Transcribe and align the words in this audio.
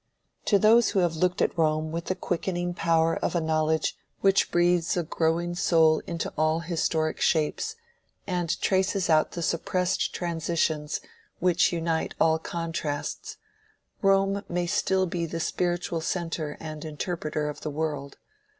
To 0.45 0.57
those 0.57 0.89
who 0.89 0.99
have 1.01 1.15
looked 1.15 1.43
at 1.43 1.55
Rome 1.55 1.91
with 1.91 2.05
the 2.05 2.15
quickening 2.15 2.73
power 2.73 3.17
of 3.17 3.35
a 3.35 3.39
knowledge 3.39 3.95
which 4.21 4.49
breathes 4.49 4.97
a 4.97 5.03
growing 5.03 5.53
soul 5.53 6.01
into 6.07 6.33
all 6.35 6.61
historic 6.61 7.21
shapes, 7.21 7.75
and 8.25 8.59
traces 8.61 9.11
out 9.11 9.33
the 9.33 9.43
suppressed 9.43 10.11
transitions 10.11 11.01
which 11.37 11.71
unite 11.71 12.15
all 12.19 12.39
contrasts, 12.39 13.37
Rome 14.01 14.41
may 14.49 14.65
still 14.65 15.05
be 15.05 15.27
the 15.27 15.39
spiritual 15.39 16.01
centre 16.01 16.57
and 16.59 16.83
interpreter 16.83 17.47
of 17.47 17.61
the 17.61 17.69
world. 17.69 18.17